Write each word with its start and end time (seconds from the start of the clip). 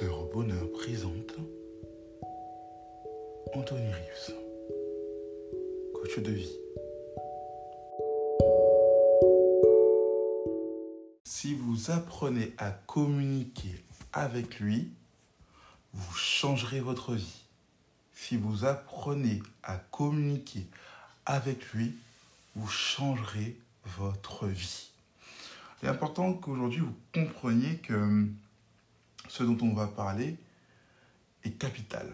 Bonheur 0.00 0.70
présente 0.70 1.34
Anthony 3.52 3.92
Rives, 3.92 4.34
coach 5.92 6.18
de 6.20 6.30
vie. 6.30 6.56
Si 11.24 11.54
vous 11.54 11.90
apprenez 11.90 12.52
à 12.58 12.70
communiquer 12.70 13.74
avec 14.12 14.60
lui, 14.60 14.92
vous 15.92 16.14
changerez 16.14 16.78
votre 16.78 17.14
vie. 17.14 17.42
Si 18.14 18.36
vous 18.36 18.64
apprenez 18.64 19.42
à 19.64 19.78
communiquer 19.90 20.66
avec 21.26 21.72
lui, 21.72 21.96
vous 22.54 22.68
changerez 22.68 23.56
votre 23.98 24.46
vie. 24.46 24.90
Il 25.82 25.86
est 25.86 25.90
important 25.90 26.34
qu'aujourd'hui 26.34 26.80
vous 26.80 26.94
compreniez 27.12 27.78
que 27.78 28.28
ce 29.28 29.42
dont 29.42 29.58
on 29.62 29.74
va 29.74 29.86
parler 29.86 30.36
est 31.44 31.52
capital. 31.52 32.12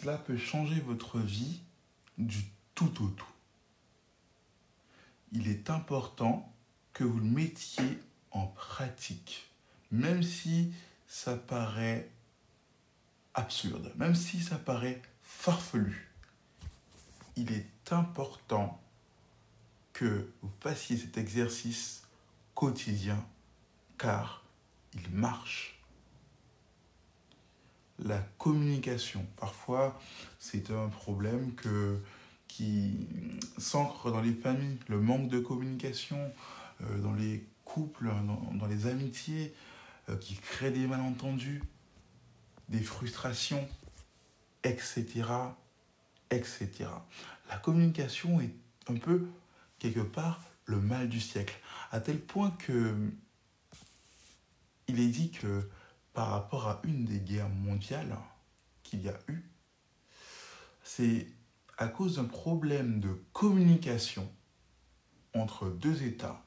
Cela 0.00 0.18
peut 0.18 0.36
changer 0.36 0.80
votre 0.80 1.18
vie 1.18 1.60
du 2.18 2.44
tout 2.74 3.04
au 3.04 3.08
tout. 3.08 3.32
Il 5.32 5.48
est 5.48 5.70
important 5.70 6.52
que 6.92 7.04
vous 7.04 7.18
le 7.18 7.24
mettiez 7.24 7.98
en 8.30 8.46
pratique, 8.46 9.50
même 9.90 10.22
si 10.22 10.72
ça 11.06 11.36
paraît 11.36 12.10
absurde, 13.34 13.92
même 13.96 14.14
si 14.14 14.42
ça 14.42 14.56
paraît 14.56 15.00
farfelu. 15.22 16.10
Il 17.36 17.52
est 17.52 17.92
important 17.92 18.80
que 19.92 20.30
vous 20.42 20.50
fassiez 20.60 20.96
cet 20.96 21.16
exercice 21.16 22.02
quotidien 22.54 23.24
car 23.98 24.41
il 24.94 25.10
marche. 25.10 25.78
La 27.98 28.18
communication, 28.38 29.24
parfois 29.36 30.00
c'est 30.38 30.70
un 30.70 30.88
problème 30.88 31.54
que, 31.54 32.00
qui 32.48 33.06
s'ancre 33.58 34.10
dans 34.10 34.20
les 34.20 34.32
familles, 34.32 34.78
le 34.88 35.00
manque 35.00 35.28
de 35.28 35.38
communication, 35.38 36.32
euh, 36.82 36.98
dans 36.98 37.12
les 37.12 37.46
couples, 37.64 38.10
dans, 38.54 38.66
les 38.66 38.86
amitiés, 38.86 39.54
euh, 40.08 40.16
qui 40.16 40.34
crée 40.34 40.70
des 40.70 40.86
malentendus, 40.86 41.62
des 42.68 42.82
frustrations, 42.82 43.66
etc., 44.64 45.24
etc. 46.30 46.68
La 47.48 47.56
communication 47.58 48.40
est 48.40 48.54
un 48.88 48.96
peu 48.96 49.28
quelque 49.78 50.00
part 50.00 50.40
le 50.64 50.80
mal 50.80 51.08
du 51.08 51.20
siècle, 51.20 51.58
à 51.90 52.00
tel 52.00 52.18
point 52.18 52.50
que 52.50 52.94
il 54.92 55.00
est 55.00 55.08
dit 55.08 55.30
que 55.30 55.68
par 56.12 56.28
rapport 56.28 56.68
à 56.68 56.80
une 56.84 57.04
des 57.04 57.18
guerres 57.18 57.48
mondiales 57.48 58.14
qu'il 58.82 59.02
y 59.02 59.08
a 59.08 59.18
eu, 59.28 59.42
c'est 60.84 61.26
à 61.78 61.88
cause 61.88 62.16
d'un 62.16 62.24
problème 62.24 63.00
de 63.00 63.24
communication 63.32 64.30
entre 65.34 65.70
deux 65.70 66.02
États 66.02 66.44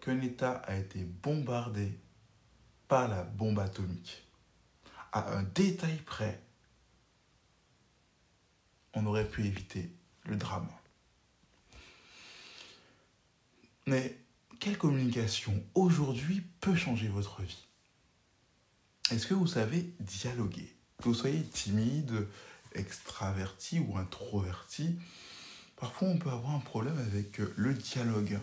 qu'un 0.00 0.20
État 0.20 0.52
a 0.52 0.76
été 0.76 1.04
bombardé 1.04 1.98
par 2.86 3.08
la 3.08 3.24
bombe 3.24 3.58
atomique. 3.58 4.24
À 5.10 5.32
un 5.32 5.42
détail 5.42 5.96
près, 5.98 6.40
on 8.94 9.04
aurait 9.06 9.28
pu 9.28 9.44
éviter 9.44 9.90
le 10.24 10.36
drame. 10.36 10.68
Mais 13.86 14.21
quelle 14.62 14.78
communication 14.78 15.60
aujourd'hui 15.74 16.40
peut 16.60 16.76
changer 16.76 17.08
votre 17.08 17.42
vie? 17.42 17.66
Est-ce 19.10 19.26
que 19.26 19.34
vous 19.34 19.48
savez 19.48 19.92
dialoguer? 19.98 20.72
Que 20.98 21.08
vous 21.08 21.14
soyez 21.14 21.42
timide, 21.42 22.28
extraverti 22.76 23.80
ou 23.80 23.98
introverti, 23.98 25.00
parfois 25.74 26.06
on 26.06 26.16
peut 26.16 26.30
avoir 26.30 26.54
un 26.54 26.60
problème 26.60 26.96
avec 26.96 27.38
le 27.56 27.74
dialogue, 27.74 28.38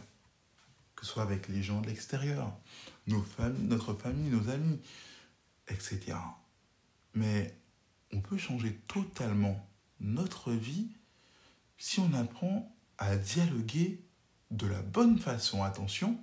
que 0.97 1.05
ce 1.05 1.13
soit 1.13 1.23
avec 1.23 1.47
les 1.47 1.63
gens 1.63 1.79
de 1.79 1.87
l'extérieur, 1.87 2.51
notre 3.07 3.93
famille, 3.93 4.29
nos 4.29 4.49
amis, 4.49 4.81
etc. 5.69 6.17
Mais 7.13 7.55
on 8.11 8.19
peut 8.19 8.37
changer 8.37 8.73
totalement 8.89 9.65
notre 10.01 10.51
vie 10.51 10.89
si 11.77 12.01
on 12.01 12.13
apprend 12.13 12.75
à 12.97 13.15
dialoguer 13.15 14.03
de 14.51 14.67
la 14.67 14.81
bonne 14.81 15.19
façon, 15.19 15.63
attention, 15.63 16.19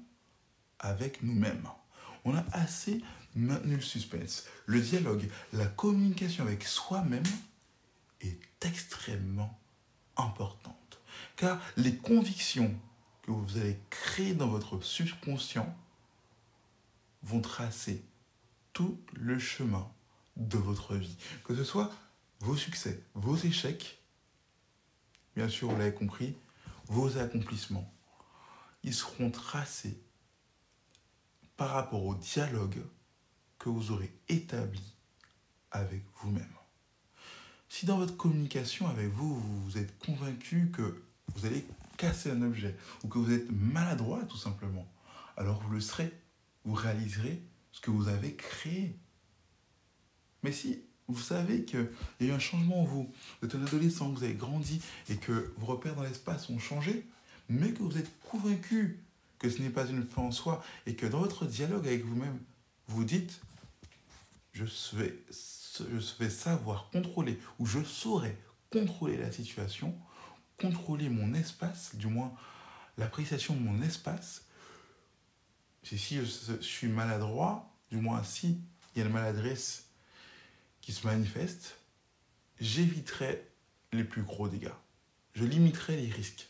avec 0.78 1.22
nous-mêmes. 1.22 1.68
On 2.24 2.36
a 2.36 2.44
assez 2.52 3.02
maintenu 3.34 3.76
le 3.76 3.82
suspense. 3.82 4.46
Le 4.66 4.80
dialogue, 4.80 5.28
la 5.52 5.66
communication 5.66 6.44
avec 6.44 6.64
soi-même 6.64 7.24
est 8.20 8.40
extrêmement 8.62 9.58
importante. 10.16 11.00
Car 11.36 11.60
les 11.76 11.96
convictions 11.96 12.74
que 13.22 13.30
vous 13.30 13.58
allez 13.58 13.78
créer 13.90 14.34
dans 14.34 14.48
votre 14.48 14.82
subconscient 14.82 15.74
vont 17.22 17.40
tracer 17.40 18.04
tout 18.72 19.00
le 19.12 19.38
chemin 19.38 19.90
de 20.36 20.58
votre 20.58 20.94
vie. 20.94 21.16
Que 21.44 21.54
ce 21.54 21.64
soit 21.64 21.90
vos 22.40 22.56
succès, 22.56 23.02
vos 23.14 23.36
échecs, 23.36 23.98
bien 25.34 25.48
sûr, 25.48 25.70
vous 25.70 25.76
l'avez 25.76 25.94
compris, 25.94 26.36
vos 26.86 27.18
accomplissements 27.18 27.92
ils 28.86 28.94
seront 28.94 29.30
tracés 29.30 30.00
par 31.56 31.70
rapport 31.70 32.04
au 32.04 32.14
dialogue 32.14 32.82
que 33.58 33.68
vous 33.68 33.90
aurez 33.90 34.12
établi 34.28 34.94
avec 35.72 36.02
vous-même. 36.20 36.54
Si 37.68 37.84
dans 37.84 37.98
votre 37.98 38.16
communication 38.16 38.86
avec 38.88 39.08
vous, 39.08 39.40
vous 39.64 39.76
êtes 39.76 39.98
convaincu 39.98 40.70
que 40.70 41.02
vous 41.34 41.46
allez 41.46 41.66
casser 41.96 42.30
un 42.30 42.42
objet 42.42 42.76
ou 43.02 43.08
que 43.08 43.18
vous 43.18 43.32
êtes 43.32 43.50
maladroit 43.50 44.24
tout 44.24 44.36
simplement, 44.36 44.86
alors 45.36 45.60
vous 45.62 45.70
le 45.70 45.80
serez, 45.80 46.12
vous 46.64 46.74
réaliserez 46.74 47.42
ce 47.72 47.80
que 47.80 47.90
vous 47.90 48.08
avez 48.08 48.34
créé. 48.36 48.96
Mais 50.44 50.52
si 50.52 50.80
vous 51.08 51.18
savez 51.18 51.64
qu'il 51.64 51.90
y 52.20 52.24
a 52.24 52.28
eu 52.28 52.32
un 52.32 52.38
changement 52.38 52.82
en 52.82 52.84
vous, 52.84 53.12
vous 53.40 53.48
êtes 53.48 53.54
un 53.56 53.66
adolescent, 53.66 54.10
vous 54.10 54.22
avez 54.22 54.34
grandi 54.34 54.80
et 55.08 55.16
que 55.16 55.52
vos 55.58 55.66
repères 55.66 55.96
dans 55.96 56.02
l'espace 56.02 56.48
ont 56.50 56.58
changé, 56.58 57.04
mais 57.48 57.72
que 57.72 57.82
vous 57.82 57.98
êtes 57.98 58.10
convaincu 58.30 59.00
que 59.38 59.50
ce 59.50 59.60
n'est 59.60 59.70
pas 59.70 59.86
une 59.86 60.06
fin 60.06 60.22
en 60.22 60.32
soi 60.32 60.64
et 60.86 60.94
que 60.94 61.06
dans 61.06 61.20
votre 61.20 61.44
dialogue 61.44 61.86
avec 61.86 62.04
vous-même, 62.04 62.38
vous 62.88 63.04
dites, 63.04 63.40
je 64.52 64.64
vais, 64.94 65.18
je 65.78 66.18
vais 66.18 66.30
savoir 66.30 66.88
contrôler 66.90 67.38
ou 67.58 67.66
je 67.66 67.82
saurais 67.82 68.36
contrôler 68.70 69.16
la 69.16 69.30
situation, 69.30 69.94
contrôler 70.58 71.08
mon 71.08 71.34
espace, 71.34 71.94
du 71.94 72.06
moins 72.06 72.34
l'appréciation 72.98 73.54
de 73.54 73.60
mon 73.60 73.82
espace. 73.82 74.44
Si 75.82 76.16
je, 76.16 76.60
suis 76.60 76.88
maladroit, 76.88 77.70
du 77.90 77.98
moins 77.98 78.22
si 78.24 78.60
il 78.94 78.98
y 78.98 79.02
a 79.02 79.06
une 79.06 79.12
maladresse 79.12 79.84
qui 80.80 80.92
se 80.92 81.06
manifeste, 81.06 81.76
j'éviterai 82.60 83.46
les 83.92 84.04
plus 84.04 84.22
gros 84.22 84.48
dégâts. 84.48 84.72
Je 85.34 85.44
limiterai 85.44 85.96
les 85.96 86.10
risques. 86.10 86.48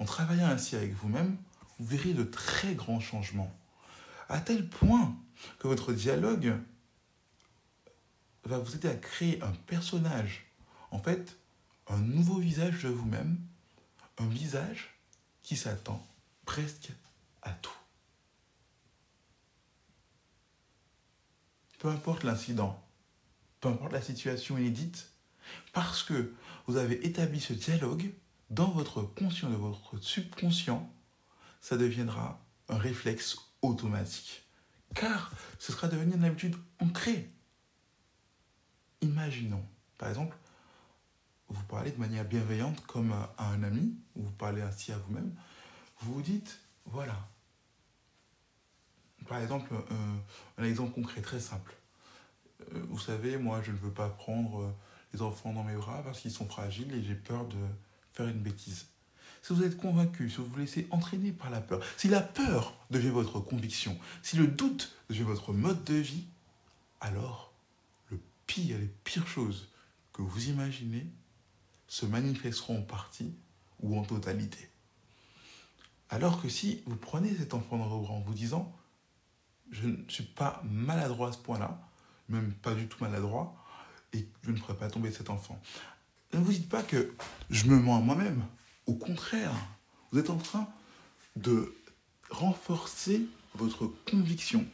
En 0.00 0.06
travaillant 0.06 0.48
ainsi 0.48 0.76
avec 0.76 0.94
vous-même, 0.94 1.36
vous 1.78 1.86
verrez 1.86 2.14
de 2.14 2.24
très 2.24 2.74
grands 2.74 3.00
changements. 3.00 3.54
À 4.30 4.40
tel 4.40 4.66
point 4.66 5.14
que 5.58 5.68
votre 5.68 5.92
dialogue 5.92 6.56
va 8.44 8.58
vous 8.58 8.74
aider 8.74 8.88
à 8.88 8.96
créer 8.96 9.42
un 9.42 9.52
personnage, 9.52 10.46
en 10.90 10.98
fait, 10.98 11.36
un 11.86 11.98
nouveau 11.98 12.38
visage 12.38 12.82
de 12.82 12.88
vous-même, 12.88 13.38
un 14.16 14.26
visage 14.26 14.88
qui 15.42 15.54
s'attend 15.54 16.04
presque 16.46 16.92
à 17.42 17.50
tout. 17.52 17.70
Peu 21.78 21.88
importe 21.88 22.24
l'incident, 22.24 22.82
peu 23.60 23.68
importe 23.68 23.92
la 23.92 24.02
situation 24.02 24.56
inédite, 24.56 25.10
parce 25.74 26.02
que 26.02 26.32
vous 26.66 26.78
avez 26.78 27.06
établi 27.06 27.38
ce 27.38 27.52
dialogue, 27.52 28.10
dans 28.50 28.70
votre 28.70 29.02
conscient, 29.02 29.48
de 29.48 29.54
votre 29.54 29.98
subconscient, 29.98 30.92
ça 31.60 31.76
deviendra 31.76 32.44
un 32.68 32.78
réflexe 32.78 33.38
automatique. 33.62 34.42
Car 34.94 35.32
ce 35.58 35.72
sera 35.72 35.86
devenu 35.86 36.14
une 36.14 36.24
habitude 36.24 36.56
ancrée. 36.80 37.30
Imaginons, 39.02 39.64
par 39.96 40.08
exemple, 40.08 40.36
vous 41.48 41.62
parlez 41.64 41.92
de 41.92 41.98
manière 41.98 42.24
bienveillante 42.24 42.84
comme 42.86 43.12
à 43.12 43.46
un 43.46 43.62
ami, 43.62 43.96
ou 44.16 44.24
vous 44.24 44.32
parlez 44.32 44.62
ainsi 44.62 44.92
à 44.92 44.98
vous-même, 44.98 45.32
vous 46.00 46.14
vous 46.14 46.22
dites, 46.22 46.60
voilà. 46.86 47.28
Par 49.28 49.38
exemple, 49.38 49.72
un, 50.58 50.64
exemple 50.64 50.92
concret 50.92 51.20
très 51.20 51.40
simple. 51.40 51.76
Euh, 52.72 52.84
vous 52.88 52.98
savez, 52.98 53.36
moi, 53.36 53.62
je 53.62 53.70
ne 53.70 53.76
veux 53.76 53.92
pas 53.92 54.08
prendre 54.08 54.60
euh, 54.60 54.72
les 55.12 55.22
enfants 55.22 55.52
dans 55.52 55.62
mes 55.62 55.76
bras 55.76 56.02
parce 56.02 56.20
qu'ils 56.20 56.32
sont 56.32 56.46
fragiles 56.46 56.92
et 56.92 57.02
j'ai 57.02 57.14
peur 57.14 57.46
de, 57.46 57.56
faire 58.12 58.28
une 58.28 58.40
bêtise. 58.40 58.86
Si 59.42 59.54
vous 59.54 59.62
êtes 59.62 59.78
convaincu, 59.78 60.28
si 60.28 60.36
vous 60.36 60.46
vous 60.46 60.58
laissez 60.58 60.86
entraîner 60.90 61.32
par 61.32 61.50
la 61.50 61.60
peur, 61.60 61.82
si 61.96 62.08
la 62.08 62.20
peur 62.20 62.76
devient 62.90 63.08
votre 63.08 63.40
conviction, 63.40 63.98
si 64.22 64.36
le 64.36 64.46
doute 64.46 64.92
devient 65.08 65.22
votre 65.22 65.52
mode 65.52 65.82
de 65.84 65.94
vie, 65.94 66.24
alors 67.00 67.52
le 68.10 68.20
pire, 68.46 68.78
les 68.78 68.90
pires 69.04 69.26
choses 69.26 69.68
que 70.12 70.22
vous 70.22 70.48
imaginez 70.48 71.06
se 71.88 72.06
manifesteront 72.06 72.80
en 72.80 72.82
partie 72.82 73.34
ou 73.80 73.98
en 73.98 74.04
totalité. 74.04 74.68
Alors 76.10 76.42
que 76.42 76.48
si 76.48 76.82
vous 76.86 76.96
prenez 76.96 77.34
cet 77.34 77.54
enfant 77.54 77.78
dans 77.78 77.88
vos 77.88 78.00
bras 78.00 78.14
en 78.14 78.20
vous 78.20 78.34
disant, 78.34 78.76
je 79.70 79.86
ne 79.86 79.96
suis 80.08 80.24
pas 80.24 80.60
maladroit 80.64 81.28
à 81.28 81.32
ce 81.32 81.38
point-là, 81.38 81.80
même 82.28 82.52
pas 82.52 82.74
du 82.74 82.88
tout 82.88 83.02
maladroit, 83.02 83.56
et 84.12 84.28
je 84.42 84.50
ne 84.50 84.56
ferai 84.56 84.76
pas 84.76 84.90
tomber 84.90 85.12
cet 85.12 85.30
enfant. 85.30 85.60
Ne 86.32 86.38
vous 86.38 86.52
dites 86.52 86.68
pas 86.68 86.82
que 86.82 87.12
je 87.50 87.64
me 87.66 87.78
mens 87.78 87.98
à 87.98 88.00
moi-même. 88.00 88.42
Au 88.86 88.94
contraire, 88.94 89.52
vous 90.10 90.18
êtes 90.18 90.30
en 90.30 90.38
train 90.38 90.68
de 91.36 91.74
renforcer 92.30 93.26
votre 93.54 93.86
conviction 94.10 94.64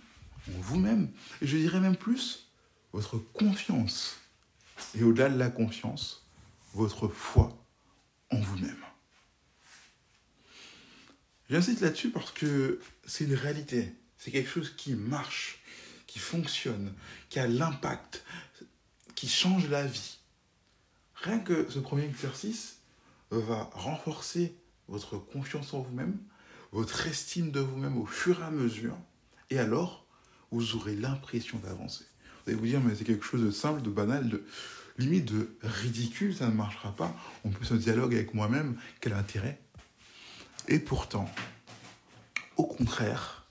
en 0.48 0.60
vous-même, 0.60 1.10
et 1.40 1.46
je 1.46 1.56
dirais 1.56 1.80
même 1.80 1.96
plus, 1.96 2.48
votre 2.92 3.18
confiance. 3.18 4.16
Et 4.94 5.02
au-delà 5.02 5.28
de 5.28 5.38
la 5.38 5.48
confiance, 5.48 6.26
votre 6.74 7.08
foi 7.08 7.56
en 8.30 8.38
vous-même. 8.38 8.76
J'insiste 11.48 11.80
là-dessus 11.80 12.10
parce 12.10 12.32
que 12.32 12.80
c'est 13.06 13.24
une 13.24 13.34
réalité, 13.34 13.94
c'est 14.18 14.30
quelque 14.30 14.50
chose 14.50 14.74
qui 14.76 14.94
marche, 14.94 15.60
qui 16.06 16.18
fonctionne, 16.18 16.92
qui 17.28 17.38
a 17.38 17.46
l'impact, 17.46 18.24
qui 19.14 19.28
change 19.28 19.68
la 19.68 19.86
vie. 19.86 20.15
Rien 21.22 21.38
que 21.38 21.68
ce 21.70 21.78
premier 21.78 22.04
exercice 22.04 22.78
va 23.30 23.70
renforcer 23.72 24.56
votre 24.88 25.18
confiance 25.18 25.74
en 25.74 25.80
vous-même, 25.80 26.18
votre 26.72 27.06
estime 27.06 27.50
de 27.50 27.60
vous-même 27.60 27.96
au 27.98 28.06
fur 28.06 28.40
et 28.40 28.44
à 28.44 28.50
mesure, 28.50 28.96
et 29.50 29.58
alors 29.58 30.06
vous 30.50 30.76
aurez 30.76 30.94
l'impression 30.94 31.58
d'avancer. 31.58 32.04
Vous 32.44 32.52
allez 32.52 32.60
vous 32.60 32.66
dire, 32.66 32.80
mais 32.80 32.94
c'est 32.94 33.04
quelque 33.04 33.24
chose 33.24 33.42
de 33.42 33.50
simple, 33.50 33.82
de 33.82 33.90
banal, 33.90 34.28
de 34.28 34.46
limite 34.98 35.24
de 35.24 35.56
ridicule, 35.62 36.34
ça 36.34 36.46
ne 36.46 36.54
marchera 36.54 36.94
pas. 36.94 37.14
On 37.44 37.50
peut 37.50 37.64
se 37.64 37.74
dialogue 37.74 38.14
avec 38.14 38.34
moi-même, 38.34 38.78
quel 39.00 39.12
intérêt? 39.12 39.60
Et 40.68 40.78
pourtant, 40.78 41.28
au 42.56 42.64
contraire, 42.64 43.46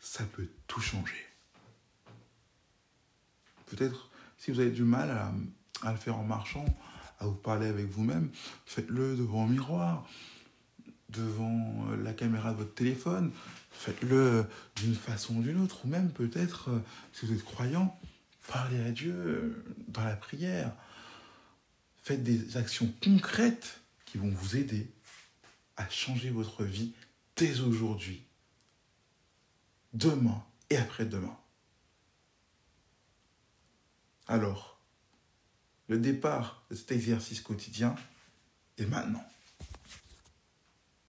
ça 0.00 0.24
peut 0.24 0.48
tout 0.66 0.80
changer. 0.80 1.26
Peut-être 3.66 4.10
si 4.38 4.50
vous 4.50 4.60
avez 4.60 4.70
du 4.70 4.82
mal 4.82 5.10
à 5.82 5.92
le 5.92 5.98
faire 5.98 6.16
en 6.16 6.24
marchant, 6.24 6.64
à 7.20 7.26
vous 7.26 7.34
parler 7.34 7.68
avec 7.68 7.86
vous-même, 7.86 8.30
faites-le 8.66 9.16
devant 9.16 9.44
un 9.44 9.48
miroir, 9.48 10.08
devant 11.10 11.86
euh, 11.90 12.02
la 12.02 12.12
caméra 12.12 12.52
de 12.52 12.58
votre 12.58 12.74
téléphone, 12.74 13.32
faites-le 13.70 14.46
d'une 14.76 14.94
façon 14.94 15.36
ou 15.36 15.42
d'une 15.42 15.60
autre, 15.60 15.84
ou 15.84 15.88
même 15.88 16.10
peut-être, 16.10 16.70
euh, 16.70 16.78
si 17.12 17.26
vous 17.26 17.34
êtes 17.34 17.44
croyant, 17.44 17.98
parlez 18.48 18.80
à 18.80 18.90
Dieu 18.90 19.14
euh, 19.14 19.64
dans 19.88 20.04
la 20.04 20.16
prière. 20.16 20.72
Faites 22.02 22.22
des 22.22 22.56
actions 22.56 22.92
concrètes 23.02 23.80
qui 24.06 24.18
vont 24.18 24.30
vous 24.30 24.56
aider 24.56 24.90
à 25.76 25.88
changer 25.88 26.30
votre 26.30 26.64
vie 26.64 26.92
dès 27.36 27.60
aujourd'hui, 27.60 28.22
demain 29.92 30.42
et 30.70 30.76
après-demain. 30.76 31.36
Alors, 34.26 34.69
le 35.90 35.98
départ 35.98 36.64
de 36.70 36.76
cet 36.76 36.92
exercice 36.92 37.40
quotidien 37.40 37.96
est 38.78 38.86
maintenant. 38.86 39.24